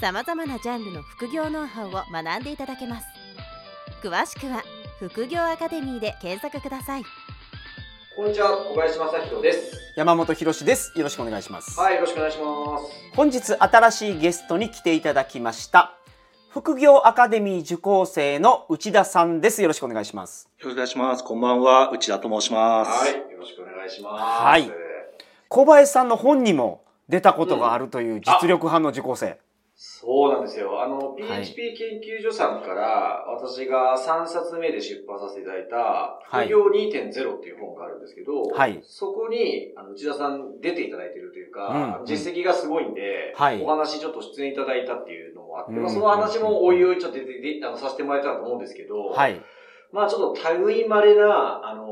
[0.00, 3.06] さまざまなジャンルの副業ノウハウを学んでいただけます
[4.00, 4.62] 詳しくは
[5.00, 7.02] 副業アカデミーで検索ください
[8.16, 9.92] こんにちは、小林正弘です。
[9.94, 10.92] 山本博です。
[10.96, 11.78] よろしくお願いします。
[11.78, 12.84] はい、よろしくお願いします。
[13.14, 15.94] 本日新しいゲストに来ていただきました。
[16.48, 19.62] 副業アカデミー受講生の内田さんです。
[19.62, 20.48] よろしくお願いします。
[20.58, 21.22] よろしくお願いします。
[21.22, 22.90] こんばんは、内田と申します。
[22.90, 24.42] はい、よろしくお願いします。
[24.42, 24.72] はい
[25.48, 29.38] 小林さんの本にも出たことがあるという実力派の受講生。
[29.80, 30.82] そうなんですよ。
[30.82, 49.40] あの、い PHP 研究所さんから、私が3冊目で出版させていただいた、はい副業2.0っていう本があるんですけど、はいそこに、あの、内田さん出ていただいてるというか、うん実績がすごいんで、はいお話ちょっと出演いただいたっていうのもあって、うんまあ、その話もおいおいちょっと出て、であの、させてもらえたらと思うんですけど、はい。
[49.92, 51.86] まあちょっと類稀な、あの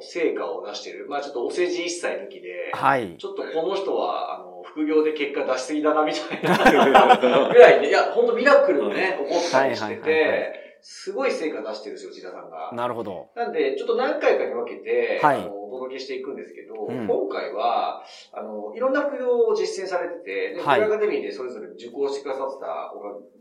[0.00, 1.08] 成果を出してる。
[1.08, 3.16] まあちょっとお世辞一切抜きで、はい。
[3.18, 7.16] ちょっとこの人は、あの、副業で結果出しすぎだな、みたいな。
[7.48, 12.70] ぐらいで、いや、本当ミラクルのね、起こったりしてて、すごい成果出してるんですよ、内田さんが。
[12.72, 13.30] なるほど。
[13.34, 15.36] なんで、ちょっと何回かに分けて、はい。
[15.36, 18.02] あのお届けしていくんですけど、うん今回は、
[18.32, 22.92] あの、いろんな副業を実践されてて、で、はいアカデミーでそれぞれ受講してくださってた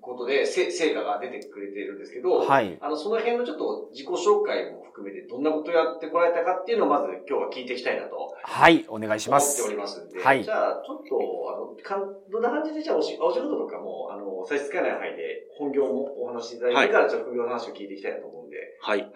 [0.01, 2.77] ことで、せ成果が出てくれてるんですけど、はい。
[2.81, 8.85] あの、その辺のちょっと自己紹介も含めて、どんなことをやってこられたかっていうのをまず今日は聞いていきたいなとはい。
[8.87, 9.77] お願いします思ってお。
[9.77, 11.15] りますんで、はいじゃあ、ちょっと、
[11.53, 18.99] あの、かんどんな感じで、じゃあおし、お仕事とかも、あの、差し支えない範囲で、本業もお話しいただいてから、じゃあ副業の話を聞いていきたいなと思うんで、はい。
[18.99, 19.11] はい、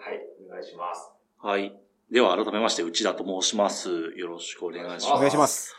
[0.46, 1.10] お願いします。
[1.38, 1.76] はい。
[2.12, 3.88] では、改めまして、内田と申します。
[4.16, 5.12] よろしくお願いします。
[5.12, 5.74] お願いします。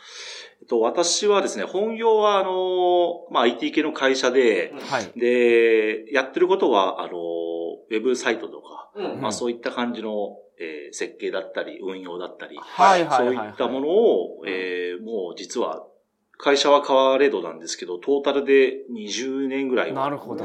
[0.60, 5.12] えっと、私はですね、本業は、あの、まあ、IT 系の会社で、はい。
[5.16, 9.20] で、やってることは、あの、ウェブサイトとか、うん。
[9.20, 13.36] まあ、そういった感じの、えー設計だったり、運用だったり、はいはいはい。
[13.36, 15.86] そういったものを、えーもう実は、
[16.36, 20.44] 会社は変われどなんですけど、トータルで20年ぐらいはなるほど。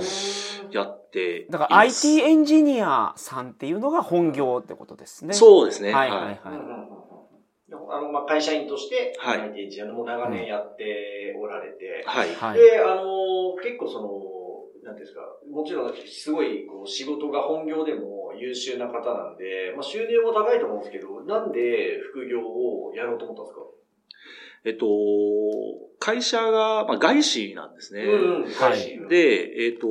[0.71, 1.47] やって。
[1.49, 5.33] だから IT エンジニアさんっていうのが本業ってことですね。
[5.33, 5.91] そうですね。
[5.91, 6.39] はいはいはい。
[7.91, 12.29] あの、まあ、会社員として、はい IT エンジニアも長年やっておられて、はい。
[12.35, 12.59] はい。
[12.59, 14.09] で、あの、結構その、
[14.83, 23.61] なんていうんですか、もちろんすごいこう仕事が本業でも優秀な方なんで、まあ、収入も高いと思うんですけど、なんで副業をやろうと思ったんですか？
[24.65, 24.85] えっと、
[25.99, 28.01] 会社が、まあ、外資なんですね。
[28.01, 29.87] うん、はいで、えっと、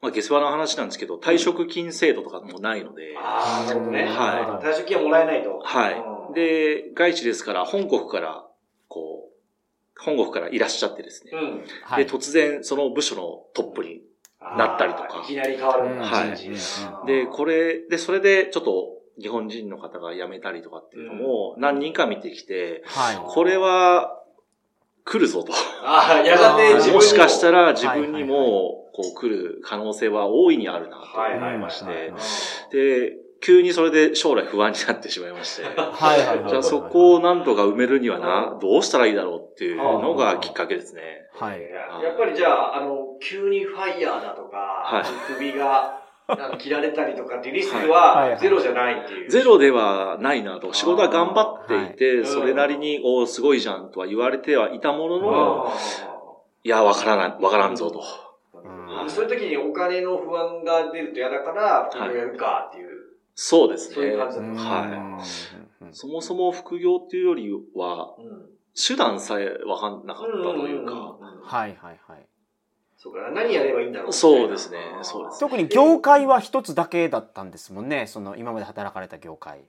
[0.00, 4.04] まあ、下世話の話なんですけど、退職金制度とかもないので、ああ、なるほどね。
[4.04, 5.58] はい退職金はもらえないと。
[5.58, 8.46] はうんい。、で、外資ですから、本国から、
[8.88, 11.32] こう、本国からいらっしゃってですね。
[11.34, 11.64] うん。
[11.82, 14.02] はいで、突然、その部署のトップに。
[14.56, 23.16] なったりとかいきなり変わるはいで、これ、で、それで、ちょっと、日本人の方が辞めたりとかっていうのも、何人か見てきて、はい。
[23.16, 24.14] これは、
[25.04, 25.52] 来るぞと。
[25.82, 36.50] ああ、やがて自分にもしかしたら、ら自分にも、こう来る可能性は大いにあるなと思いましはいてはい、で、急にそれで将来不安になってしまいまして、はいはいはい。
[36.50, 41.02] じゃあそこをなんとか埋めるにはな、どうしたらいいだろうっていうのがきっかけですね。
[41.32, 41.62] はい。
[41.62, 41.68] や
[42.08, 45.97] やっぱりじゃあ、あの、急にファイヤーだとか、はい首が
[46.58, 49.30] 切られたりとかっていうリスクはゼロじゃないっていう。
[49.30, 55.72] ゼロではないなと、仕事は頑張っていはいて、それなりに、おーすごいじゃんとは言われてはいたものあの、
[56.64, 58.02] いや、わからない、わからんぞと。
[58.02, 62.88] ーそういう時にお金の不安が出ると嫌だから、副業やるかっていう。
[63.34, 63.94] そうですね。
[63.94, 64.18] そういう。
[64.18, 65.88] 感じだはい。
[65.92, 68.58] そもそも副業っていうよりは、うん。
[68.74, 72.26] 手段さえわかんなかったというか、はいはいはい。
[73.00, 78.08] そうか、何やればいいんだろうそうですねそうです特に業界は一つだけだったんですもんね。
[78.08, 79.60] その今まで働かれた業界。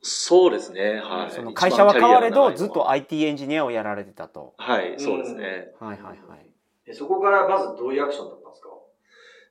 [0.00, 1.00] そうですね。
[1.00, 1.30] はい。
[1.30, 4.54] その会社は変われど、ずっと IT エンジニアをやられてたと。
[4.56, 5.72] はい、そうですね。
[5.78, 6.46] はいはいはい。
[6.86, 8.68] でそこからまずどういうアクションだったんですか？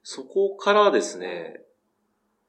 [0.04, 1.62] そこからですね、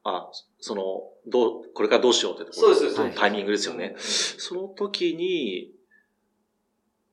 [0.03, 0.83] あ、その、
[1.27, 3.19] どう、これからどうしようってところそうです、そうです。
[3.19, 3.93] タイミングですよね。
[3.95, 5.71] うんその時に、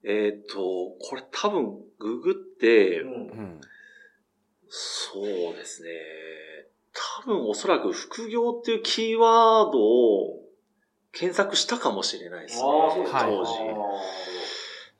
[0.05, 0.56] えっ、と、
[1.00, 3.61] これ多分ググって、うんうん。
[4.69, 5.91] そうですね。
[6.93, 10.41] 多分おそらく副業っていうキーワードを
[11.12, 12.62] 検索したかもしれないですね。
[12.62, 13.19] ああ、そうですか。
[13.19, 13.52] はい当時。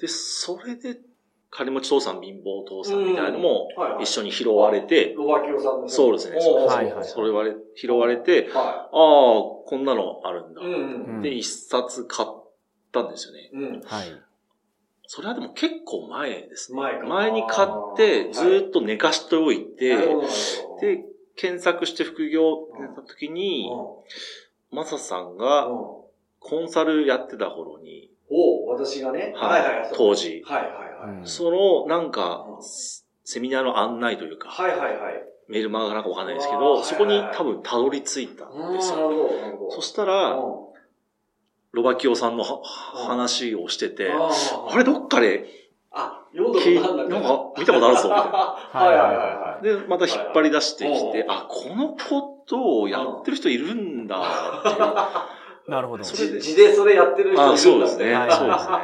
[0.01, 0.99] で、それで
[1.51, 5.89] 金持ち父さん貧乏父さんみたいなのもうんはいはい一緒に拾われて、ロバキオさんの。
[5.89, 10.63] そうですねおーはいはいそれわれ、拾われて、はああ、こんなのあるんだ。
[10.63, 10.65] い。
[10.65, 11.23] うんうん。
[11.23, 12.29] で、一冊買っ
[12.93, 13.51] たんですよね。
[13.53, 13.81] うん。
[13.85, 14.23] はい。
[15.13, 16.79] それはでも結構前ですね。
[16.79, 17.07] 前か。
[17.09, 20.33] 前に買って、ずーっと寝かしておいて、なるほどなる
[20.69, 21.05] ほど、で、
[21.35, 23.69] 検索して副業ってなった時に、
[24.71, 25.77] マサさんうん、がうん
[26.39, 29.35] コンサルやってた頃に、お私がね。
[29.37, 29.91] はいはいはい。
[29.95, 30.73] 当時はいはい
[31.09, 31.19] はい。
[31.19, 32.63] うんそのなんかうん、
[33.25, 35.25] セミナーの案内というか、はいはいはい。
[35.49, 38.97] メールマガなんかわかんないですけど、そこにはいはい多分たどり着いたうんん、ですよ。
[38.97, 39.71] なるほど、なるほど。
[39.73, 40.70] そしたら、うん
[41.73, 42.63] ロバキオさんのは
[43.07, 44.31] 話をしてて、あ
[44.71, 45.47] あれどっかで、
[45.93, 48.39] あ、読んだこ聞いとあるんだなんか見たことあるぞ、みたいな。
[48.73, 49.65] はいはいはいはい。
[49.65, 54.21] で、また引っ張り出してきてはい、あ、このことをやってる人いるんだ
[54.61, 54.79] っていう。
[55.71, 56.05] なるほど。
[56.05, 58.13] それで字でそれやってる人いるんだあそうですね。
[58.13, 58.77] はいそうですね。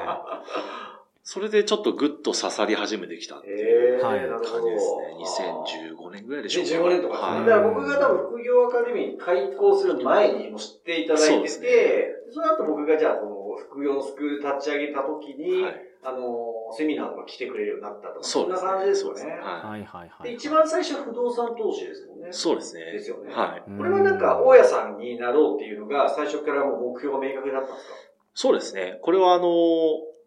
[1.28, 4.00] それでちょっとグッと刺さり始めてきたっていう。
[4.00, 5.56] 感じですね。
[5.98, 6.70] 2015年ぐらいでしょうか。
[6.70, 7.36] 2015年とかですね。
[7.38, 19.22] はいだから僕が多分副業アカデミー開校する前にも知っていただいてて、その後僕がじゃあこの副業のスクール立ち上げた時に、はいあの、セミナーとか来てくれるようになったとか、んなそうですね感じですよね。
[19.42, 20.34] ははいはいはで、い。
[20.34, 22.28] 一番最初は不動産投資ですもんね。
[22.30, 22.92] そうですね。
[22.92, 23.70] ですよねはい。
[23.70, 27.94] うんこれはなんか、大家さんになろうっていうのが、最初からもう目標が明確だったんですか？
[28.34, 28.98] そうですね。
[29.02, 29.48] これはあの、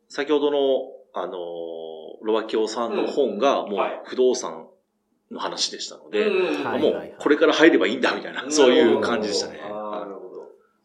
[0.10, 0.58] 先ほどの、
[1.14, 1.38] あの、
[2.24, 4.68] ロバキオさんの本がもうはい不動産
[5.32, 9.60] の話でしたので、もうこれから入ればいいんだみたいな、そういう感じでしたね。
[9.60, 10.30] なはるほど。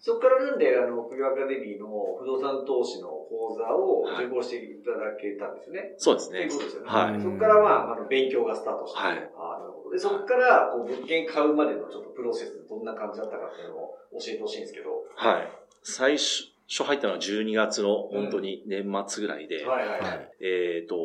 [0.00, 1.88] そこからなんで、あの、副業アカデミーの
[2.20, 5.80] 不動産投資の講座を受講していただけたんですよね。
[5.80, 6.58] いそうですねっていう。
[6.58, 6.88] ことですよね。
[6.88, 8.98] はいそこからまあ、あの、勉強がスタートして。
[8.98, 9.90] はいあーなるほど。
[9.90, 15.04] で、そこから、こう、物件買うまでのちょっとプロセス、どんな感じだったかっていうのを教えてほしいんですけど。
[15.16, 15.48] はい。
[15.82, 20.06] 最初、初入ったのは12月の本当に年末ぐらいで、はいはいは。
[20.06, 20.46] はいい。
[20.46, 20.96] えっ、と、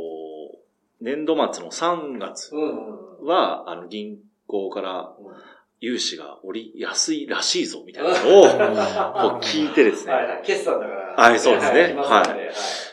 [1.02, 3.09] 年度末の3月うんうんうん。
[3.24, 4.18] は、あの、銀
[4.48, 5.34] 行からうん
[5.82, 10.14] 融資がおりやすいらしいぞ、みたいなのを、聞いてですね。
[10.44, 11.00] 決算だから。
[11.16, 11.96] はいそうですね。
[11.98, 12.24] は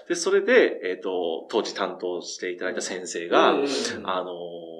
[0.06, 0.08] い。
[0.08, 4.76] で、それで、えっ、と、当時担当していただいた先生が、あのー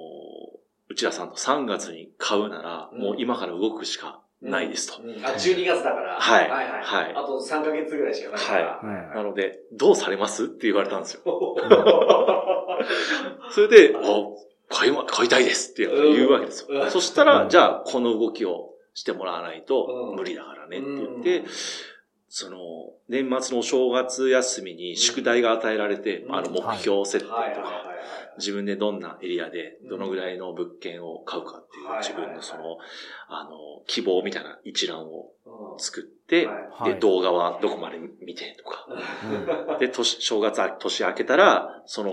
[0.89, 3.01] 内田さんと3月に買うなら、うん。
[3.01, 5.03] もう今から動くしかないですと。
[5.03, 5.11] うん。
[5.23, 6.19] あ、12月だから。
[6.19, 6.49] はい。
[6.49, 6.83] はいはい。
[6.83, 7.13] はい。
[7.15, 8.65] あと3ヶ月ぐらいしかないから。
[8.81, 9.15] はい。
[9.15, 10.45] なので、どうされます？
[10.45, 11.21] って言われたんですよ。
[11.25, 12.79] は
[13.51, 14.37] それで、お
[14.69, 16.67] 買いま、買いたいですって言うわけですよ。
[16.69, 16.91] うん。
[16.91, 17.49] そしたら、うん。
[17.49, 21.45] じゃあ、この動きをしてもらわないとうん無理だからねって言っうてん、
[22.29, 22.57] その、
[23.07, 26.35] 年末のお正月休みに宿題が与えられて、うん。
[26.35, 27.25] あの、目標設定
[27.55, 27.93] とか、は
[28.37, 28.39] い。
[28.39, 31.99] 自分でどんなエリアでどのぐらいの物件を買うかっていうはい。
[32.01, 32.77] 自分のその、
[33.29, 36.93] あの、希望みたいな一覧をうん作って、はい。
[36.95, 38.85] で、動画はどこまで見てとか、
[39.71, 39.79] うん。
[39.79, 42.11] で、年、正月、年明けたら、その、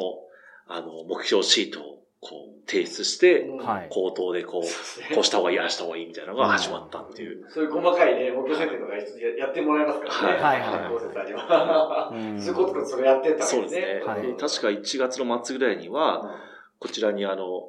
[0.66, 3.88] あの、目標シートをこう提出して、はい。
[3.90, 7.44] 口頭でこう、こうした方がいい、ああした方がいいみたいなのが始まったっていう。
[7.50, 8.94] そういう細かいね、目標設定とか
[9.38, 10.42] やってもらえますからね。
[10.42, 10.60] はい。
[10.60, 12.10] はいはいご説ありは。
[12.12, 13.46] うんそういうことか、それやってたん。
[13.46, 14.02] そうですね。
[14.06, 14.22] はい。
[14.22, 16.40] で確か1月の末ぐらいには、
[16.78, 17.68] こちらにあの、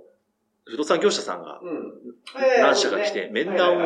[0.63, 1.93] 不動産業者さんがうん。
[2.61, 3.77] 何社か来て面談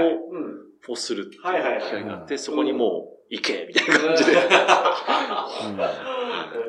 [0.87, 1.81] をするっていう機はいはいはい。
[1.91, 4.31] 会があって、うんそこにもう行けみたいな感じで。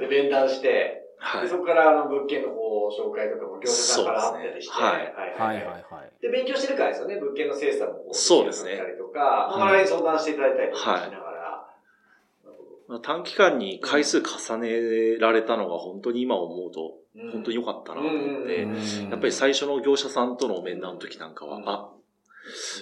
[0.01, 1.43] で、面談して、はい。
[1.43, 5.35] でそこからあの物件のこう紹介とかも業者さんからあったりして、そうですね。
[5.37, 5.55] はい。
[5.55, 6.23] はいはい。
[6.23, 8.73] で、勉強してるからですよね、物件の精査もこそうですね。
[8.73, 12.57] したりとか、いまあ、我々に相談していただいたりとかしながら、なる
[12.89, 17.31] ほど短期間に回数重ねられたのが本当に今思うと、うん。
[17.33, 19.11] 本当に良かったなと思って、うん。
[19.11, 21.69] やっぱり最初の業者さんとの面談の時なんかは、うん。
[21.69, 21.91] あ、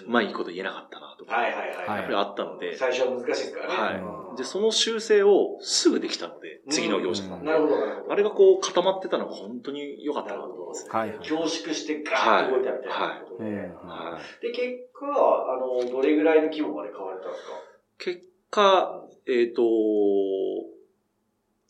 [0.07, 1.89] うまいこと言えなかったなとか、はいはいはい。
[1.89, 1.97] はい。
[1.99, 3.75] やっぱりあったので、最初は難しいですからね。
[3.75, 3.95] はい。
[4.01, 7.47] うんで、その修正をすぐできたので、次の業者さんで。
[7.47, 8.13] なるほど、なるほど。
[8.13, 10.91] あれがこう固まってたのが本当に良かったなと思いますね。
[10.93, 11.19] はいはい。
[11.23, 13.51] 凝縮してガーッと動いたみたいなことで。
[13.51, 17.53] うんはで、結果、あの、どれぐらいの規模まで買われたんですか？
[17.99, 19.63] 結果、えっ、と、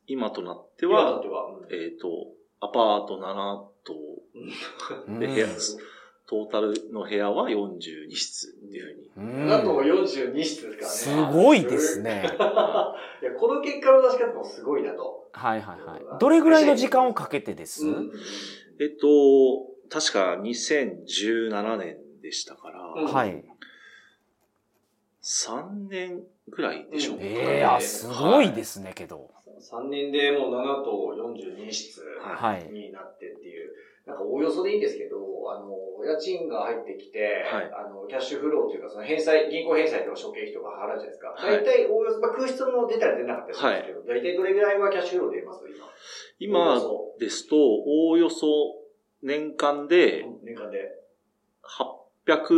[0.07, 1.23] 今となって今は。
[1.71, 2.29] えっ、と、
[2.61, 3.95] アパート7棟
[5.07, 5.79] うんで部屋です。
[6.29, 9.33] トータルの部屋は42室っていうふうに。
[9.33, 11.43] うんなんと42室ですすからね。
[11.43, 12.23] ごいですね。
[13.23, 15.31] いや、この結果の出し方もすごいなと。
[15.33, 16.21] はいはいはい。
[16.21, 17.87] どれぐらいの時間をかけてです？
[17.87, 18.13] うん
[18.81, 23.45] えっと、確か2017年でしたから、うんはい。
[25.23, 27.23] 3年ぐらいでしょうか。
[27.25, 29.31] ええあ、すごいですね、けど。
[29.61, 32.71] 3年でもう7と42室はい。
[32.73, 33.73] になってっていう、
[34.09, 35.21] なんかおおよそでいいんですけど、
[35.53, 41.29] あの、家賃が入ってきて、はいあの、キャッシュフローというか、その返済、銀行返済とか諸経費とか払うじゃないですか。
[41.37, 45.61] はい大体おおよそ、まあ、空室も出たり出なかったりするんですけど、大体どれぐらいはキャッシュフロー出ます？
[46.39, 46.81] 今。
[46.81, 48.47] お今ですと、おおよそ
[49.23, 50.97] 年間で年間で。
[52.27, 52.49] 800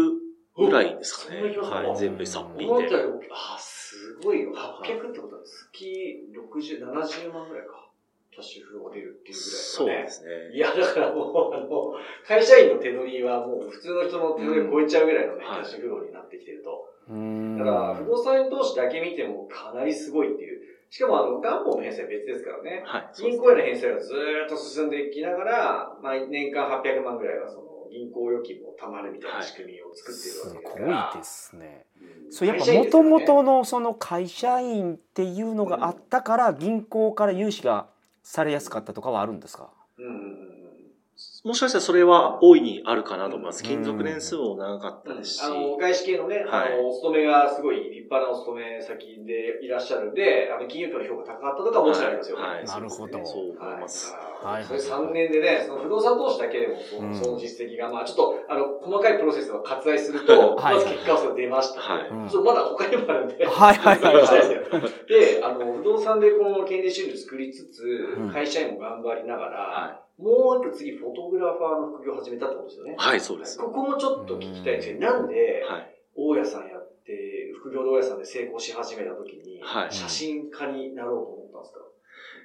[0.57, 1.41] ぐらいですかね。
[1.59, 2.95] はい、全部さっぴい思ったて。
[2.95, 4.53] より、あ、すごいよ。
[4.55, 7.90] 800ってことは月60、70万ぐらいか。
[8.31, 10.55] キャッシュフローが出るっていうそうぐらいですね。
[10.55, 11.95] いや、だからもう、あの、
[12.27, 16.89] 会社員の手取りはもう普通の人の手取りを超えちゃうぐらいのね、うんキャッシュフローになってきてると。
[17.09, 20.61] うーんだから、不動産投資だけ見てもかなりすごいっていう。
[20.91, 22.83] しかも、あの、元本の返済は別ですからね。
[22.85, 23.11] はい。
[23.17, 31.13] 銀行への返済がずーっと進んでいきながら、まあ、年間800万ぐらいは、その、銀行預金も貯まるみたいな仕組みを作ってするわけですごいから。
[31.17, 31.87] ですね。
[32.01, 37.89] うんそうやっぱもともとのその会社員っていうのがあったから銀行から融資が
[38.23, 39.73] されやすかったとかはあるんですか？
[39.99, 43.63] うんもしかしたらそれは大いにあるかなと思います。
[43.65, 45.43] うん勤続年数も長かったうんですし。
[45.43, 52.43] あの、外資系のね、はいあの、お勤めがすごい立派なお勤め先でいらっしゃるんで、あの、金融庁の評価高かったとかもちろんありますよね。
[52.43, 54.15] はいなるほどそう思います。
[54.43, 54.55] はい。
[54.55, 61.81] はいそれ3年でね、その不動産投資だけでもその、うんその実績が、まあちょっと、あの、細かいプロセスを割愛すると、はいまず結果はそれ出ました。
[61.81, 63.47] はいうんちょっとまだ他にもあるんで。
[63.47, 64.21] はいはいはい
[65.09, 67.81] であの、不動産でこの権利収入作りつつ
[68.19, 72.95] うん、会社員も頑張りながら、はもう一個次、フォトグラファーの副業を始めたってことですよね。
[72.99, 73.59] はい、そうです。
[73.59, 75.97] ここもちょっと聞きたいんですけど、なんで、はい。
[76.17, 81.81] 大家さんやって、副業で大家さんで成功し始めた時に、はい写真家になろうと思ったんですか？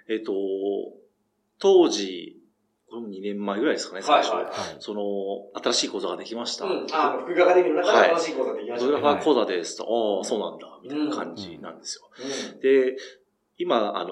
[0.07, 0.31] えっと、
[1.59, 2.37] 当時、
[2.89, 4.31] これも2年前ぐらいですかね、最初。
[4.33, 5.01] はいはいその、
[5.61, 6.65] 新しい講座ができました。
[6.65, 6.87] うん。
[6.91, 8.91] あ、副業アカデミーの中で新しい講座できましたね。
[8.93, 12.09] トグラファー講座ですと、ああ、そうなんだ、みたいな感じなんですよ。
[12.53, 12.95] うんで、
[13.57, 14.11] 今、あの、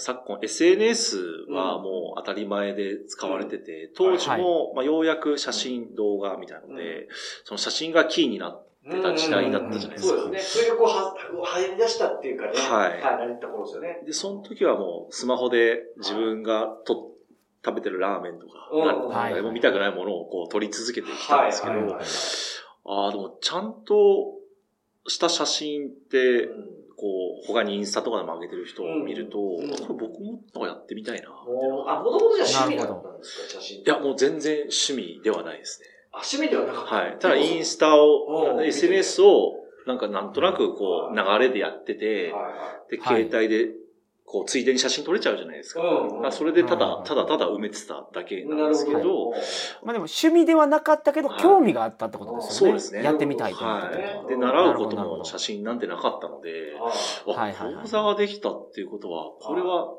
[0.00, 7.08] 昨今 SNS はもう当たり前で使われてて、当時も、まあ、ようやく写真、動画みたいなので、
[7.44, 8.70] その写真がキーになって、うん
[9.02, 10.20] た時代だったじゃないですか。
[10.22, 10.62] そうですね。
[10.64, 12.52] それがこう、は、流行り出したっていうかね。
[12.54, 13.02] はい。
[13.02, 14.02] はい、なりった頃ですよね。
[14.06, 17.10] で、その時はもうスマホで自分がと
[17.62, 19.44] 食べてるラーメンとか、うん。
[19.44, 22.04] も見たくないものをこう撮り続けてきたんですけど、はいはいはい
[22.86, 24.38] ああ、でもちゃんと
[25.06, 31.28] した写真って、うんこう、他にインスタとかでも上げてる人を見ると、うんこれ僕もなんかやってみたいな。
[31.30, 33.78] あ、もともとじゃあ趣味だったんですか、写真。
[33.78, 35.86] いや、もう全然趣味ではないですね。
[36.12, 36.94] あ、趣味ではなかった。
[36.94, 37.16] はい。
[37.18, 39.54] ただインスタうを、ん SNS を、
[39.86, 43.72] なんかなんとなくこう、流れでやってて、はで、はい携帯で、
[44.30, 45.80] こう、ついでに写真撮れちゃうじゃないですか。
[45.80, 46.08] いはい。
[46.08, 46.26] うん。
[46.26, 49.30] あそれでただ、うんただただ埋めてただけななんるですけど、ほど。
[49.82, 52.80] まあでも趣味ではなかったけどはい興味があったってことですよね。
[52.80, 54.28] そうですねやってみたいと思ったはとい。
[54.28, 56.50] で、習うことも写真なんてなかったので、
[57.26, 59.94] はいはいはいはい講座ができたっていうことは、これは、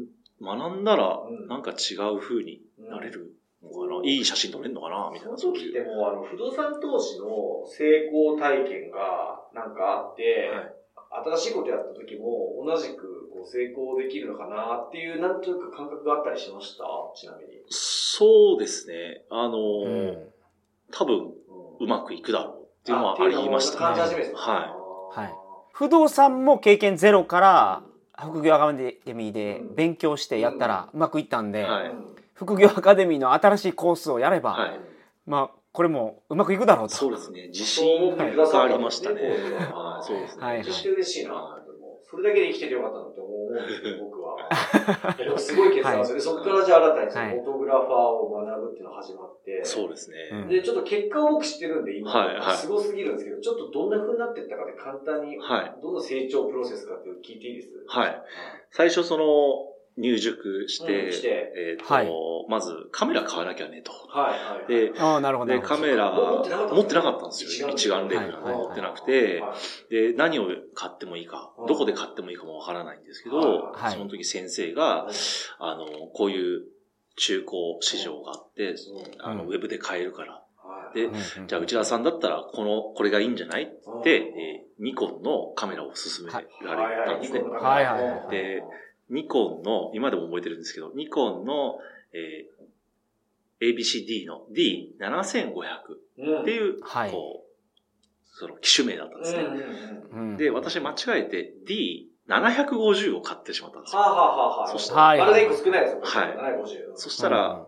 [0.00, 5.10] ん学んだらうん、なんか違う風になれるのかな、うんいい写真撮れるのかな？
[5.12, 7.26] みたいな、その時ってもう、あの、不動産投資の
[7.66, 10.74] 成功体験がなんかあって、はい
[11.14, 13.11] 新しいことやった時も同じく
[13.42, 16.84] こう成功できるのかなっていう、なんというか感覚があったりしました？
[17.14, 17.62] ちなみに。
[17.68, 19.24] そうですね。
[19.30, 20.18] あの、うん
[20.94, 21.32] 多分、
[21.80, 24.06] うまくいくだろうっていうのはありました感じね。
[24.08, 24.76] 始めですねは
[25.10, 25.34] はい
[25.72, 27.82] 不動産も経験ゼロから
[28.20, 31.92] 副業アカデミーで勉強してやったらうまくいったんで、はい
[32.34, 34.80] 副業アカデミーの新しいコースをやれば、はい
[35.26, 36.94] まあこれもうまくいくだろうと。
[36.94, 37.48] そうですね。
[37.48, 39.22] 自信がってくださったありましたね。
[39.22, 39.28] ね
[39.72, 40.44] はい、そうですね。
[40.44, 41.58] はい嬉しいな。
[42.12, 44.36] それだけで生きててよかったなって思うんですけど、 僕は。
[45.16, 46.20] でもすごい決断ですよね。
[46.20, 49.64] そこからじゃあ新たにそのはいフォトグラファーを学ぶっていうのが始まって。
[49.64, 50.16] そうですね。
[50.30, 55.74] うんで、ちょっと結果を僕知ってるんで、今、はいはいすごすぎるんですけど、ちょっとどんな風になっていったかで簡単に、はい。
[55.80, 57.70] どんな成長プロセスかっていうのを聞いていいです？
[57.86, 58.22] はい。
[58.72, 61.52] 最初その、入塾して、うんして。
[61.56, 62.10] えっ、と、はい。
[62.48, 63.92] まずカメラ買わなきゃねと。
[63.92, 64.92] はい、はい。
[64.92, 65.66] で、ああなるほどなで。
[65.66, 67.68] カメラ持ってなかった持ってなかったんですよ。
[67.68, 69.42] 一眼レフはいなんか持ってなくはて
[69.90, 75.08] い、で、何を買ってもいいかうん、どこで買ってもいいかもわからないんですけど、はいその時先生が、
[75.58, 76.62] あの、こういう
[77.16, 78.74] 中古市場があって、
[79.20, 80.32] あの、うんウェブで買えるから。
[80.32, 81.00] はい。
[81.00, 81.10] で
[81.46, 87.40] じゃあ、内田さんだったら、この、これがいいんじゃないって、えーニコンのカメラを勧められたんですね。
[87.40, 88.30] はいはいはい。
[88.30, 88.62] で
[89.10, 91.78] ニコンの、今でも覚えてるんですけど、ニコンの、
[92.12, 92.62] えー
[93.62, 95.62] ABCD の D7500
[96.18, 99.42] うん、っていう、はいこう、その機種名だったんですね。
[99.42, 101.54] うんうんうんうんで、私間違えて
[102.28, 104.00] D750 を買ってしまったんですよ。
[104.00, 106.00] はあ、はあはあはあ、そしたらあれで一個少ないですよ。
[106.02, 106.96] はい750。
[106.96, 107.66] そしたら、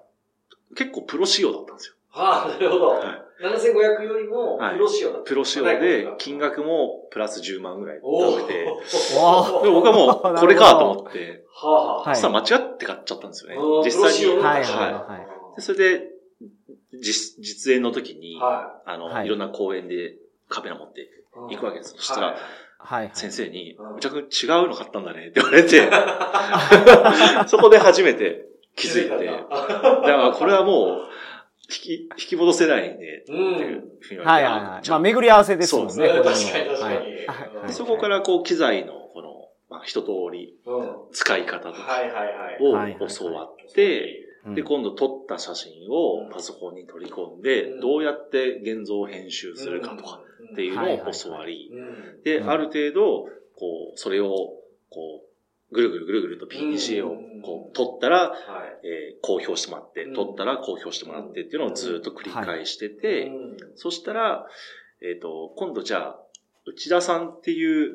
[0.74, 1.94] 結構プロ仕様だったんですよ。
[2.14, 2.88] はあ、なるほど。
[2.90, 3.24] はい。
[3.42, 5.28] 7500よりも、プロ仕様だった。
[5.28, 8.00] プロ仕様で、金額もプラス10万ぐらい。
[8.02, 8.66] お高くて、
[9.66, 12.02] 僕はもう、 これかと思って、はあはあ。
[12.04, 12.14] はい。
[12.14, 13.56] そしたら間違って買っちゃったんですよね。
[13.56, 13.82] うん。
[13.82, 14.42] 実際に。
[14.42, 14.92] はいははい。
[14.92, 15.18] は
[15.52, 15.56] い。
[15.56, 16.08] でそれで、
[17.00, 19.26] 実、実演の時に、はあの、はい。
[19.26, 20.14] いろんな公演で
[20.48, 21.08] カメラ持ってい。
[21.50, 21.94] 行くわけです。
[21.96, 22.36] そしたら、はい
[22.78, 23.10] はい。
[23.14, 25.90] 先生にうん、むちゃくちゃ違うの買ったんだねって言われて、
[27.48, 28.44] そこで初めて、
[28.76, 29.26] 気づいて。
[29.26, 31.08] だからこれはもう、
[31.70, 33.34] 引き、引き戻せないね、ってう。
[33.34, 33.90] いうん。
[34.00, 34.52] ふうに言わはいれて。
[34.52, 34.82] はいはい。
[34.82, 35.92] じゃあまあ巡り合わせですもんね。
[35.92, 36.52] そうですね。
[36.52, 36.96] 確かに確かに。
[37.62, 37.72] はい。
[37.72, 40.54] そこからこう、機材のこの、まあ、一通り
[41.12, 43.04] 使い方とかはいはい。
[43.04, 44.54] を教わって、うん。
[44.54, 47.80] で、今度撮った写真をパソコンに取り込んでう、ん。
[47.80, 50.20] どうやって現像編集するかとか
[50.52, 52.22] っていうのを教わり、うん。
[52.22, 52.50] で、うん。
[52.50, 54.28] ある程度、こう、それを、
[54.90, 55.33] こう、
[55.74, 57.42] ぐるぐるぐるぐると PDCA をうん。
[57.42, 58.86] こう、取ったら、はい。
[58.86, 60.14] えー公表してもらってう、ん。
[60.14, 63.56] 取ったら公表してもらってっていうのをずっと繰り返してて、うん。
[63.76, 64.46] そしたら、
[65.02, 66.20] えっ、と、今度じゃあ、
[66.66, 67.94] 内田さんっていう、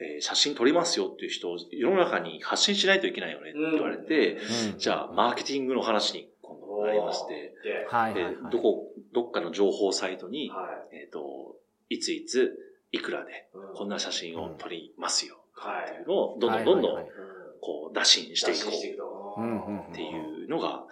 [0.00, 4.38] えー写真撮りますよっていう人を世の中に発信しないといけないよねって言われて、
[4.72, 4.78] うん。
[4.78, 8.36] じゃあ、マーケティングの話に今度なりまして、で、ではいはいはい。
[8.50, 11.56] どこ、どっかの情報サイトに、はえっ、と、
[11.88, 12.58] いついつ、
[12.92, 13.34] いくらで、い。
[13.76, 15.36] こんな写真を撮りますよ。
[15.54, 17.06] はいっていうのを、どんどんどんどん
[17.60, 19.34] こう、打診していこ出していくうと。
[19.38, 20.84] うんうんっていうのが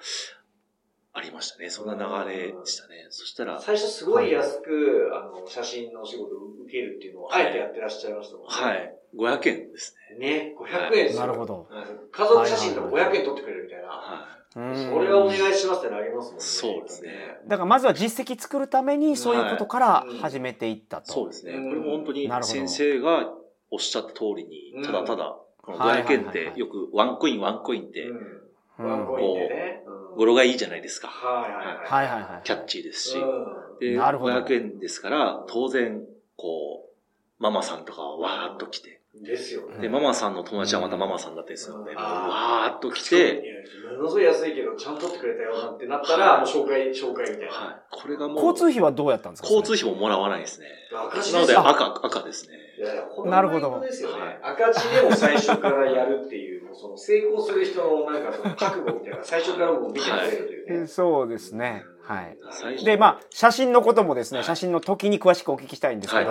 [1.13, 1.69] ありましたね。
[1.69, 3.07] そんな流れでしたね。
[3.11, 8.51] そしたら、最初すごい安く、あの、写真のお仕事を受けるっていうのを、あえてやってらっしゃいましたもんね。
[8.51, 8.97] はい。
[9.15, 10.19] 500円ですね。
[10.19, 11.21] ね、500円ですよ。
[11.21, 11.69] なるほど。
[12.11, 13.89] 家族写真とか500円取ってくれるみたいな。
[13.89, 16.41] はうんそれはお願いしますってなりますもんね。
[16.41, 17.11] そうですね
[17.47, 21.03] だからまずは実績作るためにそういうことから始めていったい。
[21.03, 21.13] と。
[21.13, 21.53] そうですね。
[21.53, 23.33] うんこれも本当に先生が
[23.73, 28.17] おっしゃった通りに、ただただ、この500円っはいはいはいはいてよくワンコインワンコインってうん。
[28.17, 28.33] うん
[28.79, 29.83] ワンコインで
[30.17, 31.09] 語呂がいいじゃないですか。
[31.09, 32.43] はいはいははいはいはい。
[32.45, 33.17] キャッチーですし。
[33.19, 36.03] うで、なるほど500円ですから、当然、
[36.37, 39.25] こう、ママさんとかはわーっと来て、ん。
[39.25, 39.79] ですよね。
[39.81, 43.43] で、ママさんの友達はまたママさんだったりするので、わーっと来いて、や
[43.97, 47.53] ものすごい安いけど、ちゃんと取ってくれたよなんてなったら、はいもう紹介、紹介みたいな。
[47.53, 47.77] はい。
[47.91, 49.49] これがもう、交通費はどうやったんですか？
[49.49, 50.67] 交通費ももらわないですね。
[51.33, 51.47] なの。
[51.47, 52.62] で赤、赤ですね。
[53.27, 54.39] なるほどですよね。
[54.43, 60.87] 赤字でも最初からやるっていう、もうその成功する人のなんかその覚悟みたいな、最初からもう見てくれるというね。
[60.87, 61.85] そうですね。
[62.03, 62.85] はい。
[62.85, 66.31] で、まあ、写真のこともですね、はい写真の時に詳しくお聞きしたいんですけど。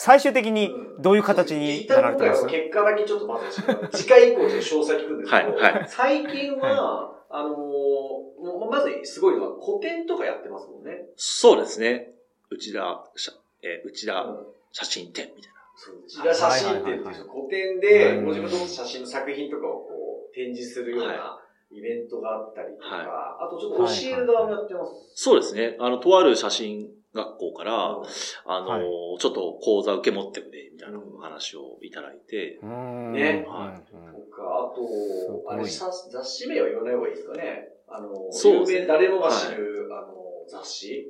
[0.00, 2.42] 最終的にどういう形になられてます？
[2.42, 3.62] 今回は結果だけちょっとまず、
[3.96, 11.06] 次回以降で詳細聞くんですけど、はいはい最近は、あのまずすごいのは古典とかやってますもんね。
[11.16, 12.12] そうですね。
[12.50, 17.28] 内田写、えー内田うん写真展みたいそう内田写真展っていうはいはいはいはい。
[17.28, 18.24] 古典で、うん。
[18.24, 21.38] ご自分の写真の作品とかをこう展示するような
[21.70, 24.92] イベントがあったりとか、はあとちょっと教える側もやってます。
[24.92, 24.98] な。
[25.14, 25.76] そうですね。
[25.78, 28.06] あの、とある写真学校から、うん。
[28.46, 28.82] あの、はい。
[28.82, 33.12] ちょっと講座受け持ってくれ、みたいなお話をいただいて、うーん。
[33.12, 33.44] ね。
[33.46, 33.90] はい。
[33.90, 33.96] と
[34.34, 37.68] か、あと、あれ、さ雑誌名は言わない方がいいですかね。
[37.88, 38.78] あの、そうですね。
[38.80, 40.14] 有名誰もが知る、あの、
[40.48, 41.06] 雑誌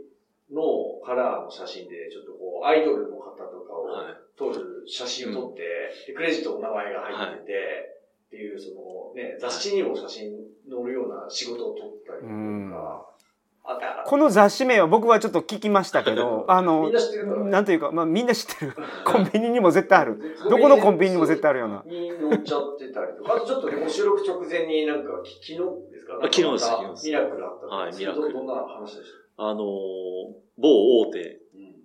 [0.51, 0.63] の
[1.05, 4.28] カラーの写真で、ちょっとこう、アイドルの方とかをはい。
[4.39, 5.63] 撮る写真を撮って、
[6.07, 7.53] でクレジットの名前が入ってて、
[8.29, 10.31] っていう、そのね、雑誌にも写真
[10.69, 12.71] 載るような仕事を撮ったりとうん。
[12.71, 13.07] か、
[14.07, 18.73] この雑誌名は僕はちょっと聞きましたけど、 あみのんなんというか、まあみんな知ってる。
[19.05, 20.19] コンビニにも絶対ある。
[20.49, 21.83] どこのコンビニにも絶対あるような。
[21.87, 26.15] に載っちゃってたりとか、あとちょっとね、収録直前になんか、き昨日ですか？
[26.21, 28.33] あ昨日です昨日ミラクルあったとはいミラクル。
[28.33, 29.65] どんな話でしあのー
[30.61, 31.39] 某大手た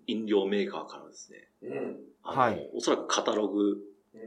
[0.07, 1.99] 飲料メーカーからですね、うん。
[2.23, 3.77] はいおそらくカタログ
[4.15, 4.17] う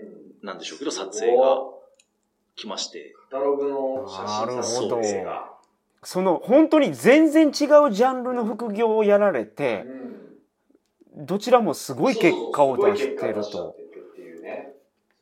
[0.45, 0.47] ん。
[0.47, 1.59] なんでしょうけど、撮影が
[2.55, 5.53] 来まして、カタログの写真なる撮ほど影が。
[6.03, 9.85] その本当に全然違うジャンルの副業をやられて、
[11.17, 11.27] うん。
[11.27, 13.77] どちらもすごい結果を出してると。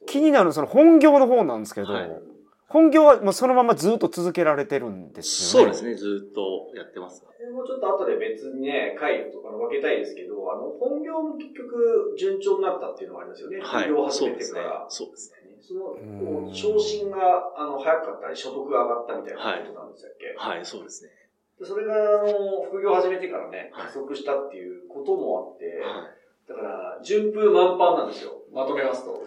[0.06, 2.33] 気になるその本業の方なんですけど、はい
[2.68, 5.74] 本業はもうそのままずっと続けられてるんですよね。
[5.74, 7.24] そうですね、ずっとやってます。
[7.52, 13.58] もちょっと後で別にね、回とかの分けたいですけど、あの、本業も結局順調になったっていうのがありますよね。
[13.60, 14.06] はい本業を。
[14.08, 14.86] 始めてから。。
[14.88, 15.44] そうですね。
[15.64, 17.18] その、昇進が、
[17.56, 21.10] あの、早かったり、所得が上がったみたいなことなんでしたっけ、はい、そうですね。
[21.58, 26.10] でそれが、あの、副業を始めてからね、はい加速したっていうこともあって、は
[26.46, 28.43] だから、順風満帆なんですよ。
[28.54, 29.24] まとめますと。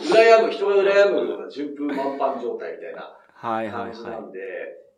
[0.00, 4.40] 羨む、人が羨むような順風満帆状態みたいなはいはい感じなはんで、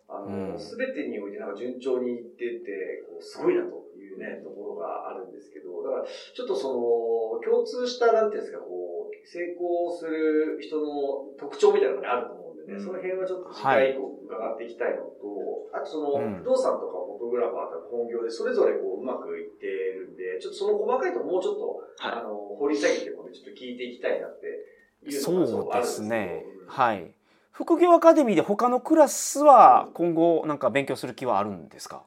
[0.09, 0.49] あうん。
[0.53, 22.07] の、すべてにおいてなんか順調にいってて、こうすごいなというね、ところがあるんですけど、だから、ちょっとその、共通した、なんていうんですか、こう、成功する人の特徴みたいなのがあると思うね、うんその辺はちょっと次回以降伺っていきたいのと、あとその、うん不動産とかフォトグラファーとか本業でそれぞれこう、うまくいってるんで、ちょっとその細かいとこもうちょっと、い。
[22.07, 25.11] はあの、掘り下げてもね、ちょっと聞いていきたいなってい。
[25.11, 26.45] いうのがそうですね。
[26.45, 27.11] うんはい。
[27.51, 32.05] 副業アカデミーで他のクラスは今後なんか勉強する気はあるんですか？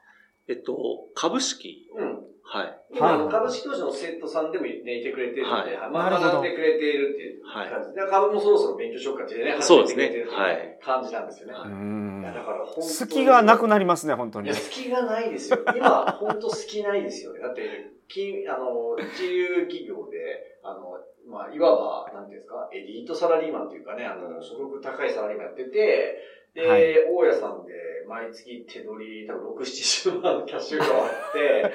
[0.48, 0.52] い。
[0.54, 2.11] えっと、株式うん。
[2.54, 2.82] はい。
[2.94, 11.54] 今、株式投資の生徒さんでもね、いてくれてるので、まあ、なるほど学んでくれているっていうはい感じで、株もそろそろ勉強しようかってね、始めそうですねてくれてるってはいいう感じなんですよね。
[11.54, 14.56] はういんやだから本当に隙がなくなりますね、本当にいや、。
[14.56, 15.60] 隙がないですよ。
[15.74, 17.40] 今、本当隙ないですよね。
[17.40, 17.62] だって、
[18.10, 26.18] きあの、一流企業で、あの、まあ、いわば、なんていうんですか、エリートサラリーマンっていうかね、あの、所得高いサラリーマンやってて、
[26.54, 27.74] で、はい大家さんで、
[28.08, 31.72] 毎月手取り、多分6、70万キャッシュがあって、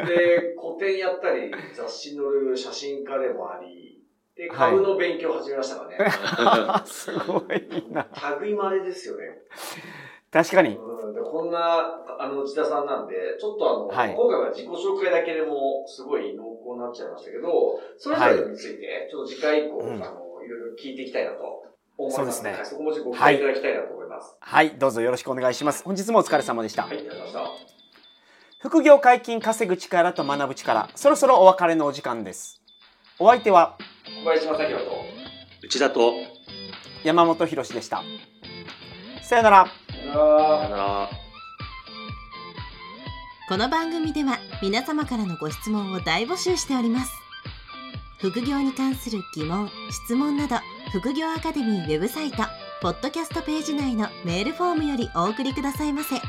[0.06, 4.00] で、個展やったり、雑誌に載る写真家でもあり、
[4.34, 6.82] で、はい株の勉強を始めましたからね。
[6.86, 8.08] すごいな。
[8.40, 9.42] 類まれですよね。
[10.32, 10.76] 確かに。
[10.76, 21.64] うん、でこんな、あの、内田さんなんで、ちょっとあの、はい今回は自己紹介だけでも、すごい濃厚になっちゃいましたけど、それぞれについて、ちょっと次回以降、うんあの、いろいろ聞いていきたいなと
[21.96, 24.36] 思いますそうですねはいそこもご期待いただきたいなと思います。
[24.40, 25.82] はい、どうぞよろしくお願いします。
[25.84, 26.98] 本日もお疲れ様でしたはい、。
[26.98, 27.74] ありがとうございまし
[28.60, 32.60] 副業解禁稼ぐ力と学ぶ力、そろそろお別れのお時間です。
[33.18, 33.84] お相手はた。
[34.10, 34.90] 小林正宏と、
[35.62, 36.12] 内田と、
[37.04, 38.02] 山本博史でした。
[39.22, 39.66] さよなら。
[39.66, 41.24] さよならさよなら。
[43.46, 47.12] この番組では皆様からのご質問を大募集しております
[48.18, 50.56] 副業に関する疑問・質問など
[50.94, 52.44] 副業アカデミーウェブサイト
[52.80, 56.20] ポッドキャストページ内のメールフォームよりお送りくださいませ。